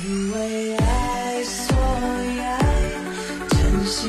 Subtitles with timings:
[0.00, 1.76] 因为爱所
[2.24, 2.58] 以爱
[3.48, 4.08] 珍惜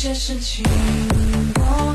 [0.00, 0.64] 些事情
[1.56, 1.94] 我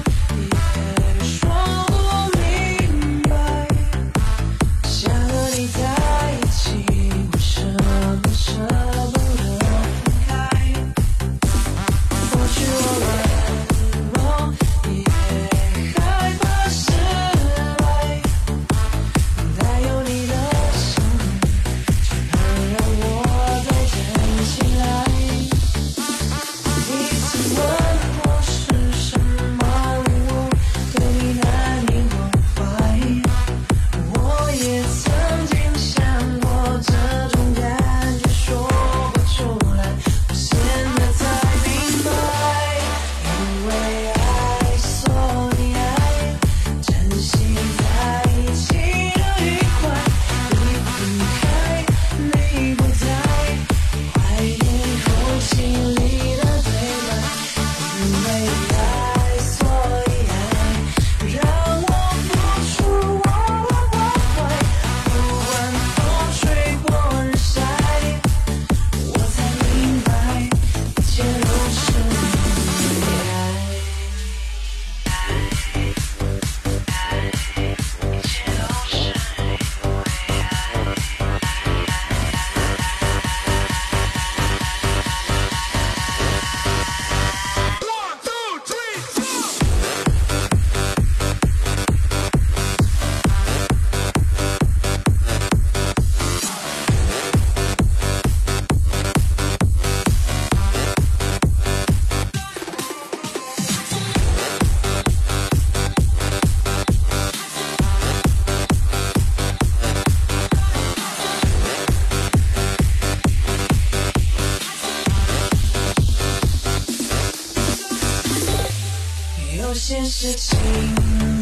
[119.58, 120.60] 有些事情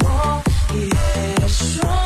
[0.04, 2.03] 我别说